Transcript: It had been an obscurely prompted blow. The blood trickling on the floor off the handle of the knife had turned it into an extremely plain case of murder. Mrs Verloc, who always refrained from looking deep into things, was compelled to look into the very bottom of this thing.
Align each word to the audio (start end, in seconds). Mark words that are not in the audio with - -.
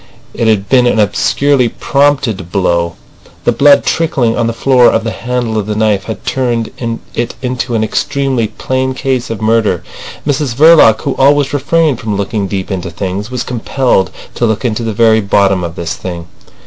It 0.33 0.47
had 0.47 0.67
been 0.67 0.87
an 0.87 0.97
obscurely 0.99 1.69
prompted 1.69 2.51
blow. 2.51 2.95
The 3.43 3.51
blood 3.51 3.83
trickling 3.85 4.35
on 4.35 4.47
the 4.47 4.51
floor 4.51 4.91
off 4.91 5.03
the 5.03 5.11
handle 5.11 5.59
of 5.59 5.67
the 5.67 5.75
knife 5.75 6.05
had 6.05 6.25
turned 6.25 6.71
it 7.13 7.35
into 7.43 7.75
an 7.75 7.83
extremely 7.83 8.47
plain 8.47 8.95
case 8.95 9.29
of 9.29 9.43
murder. 9.43 9.83
Mrs 10.25 10.55
Verloc, 10.55 11.01
who 11.03 11.13
always 11.19 11.53
refrained 11.53 11.99
from 11.99 12.17
looking 12.17 12.47
deep 12.47 12.71
into 12.71 12.89
things, 12.89 13.29
was 13.29 13.43
compelled 13.43 14.09
to 14.33 14.47
look 14.47 14.65
into 14.65 14.81
the 14.81 14.91
very 14.91 15.21
bottom 15.21 15.63
of 15.63 15.75
this 15.75 15.93
thing. 15.95 16.25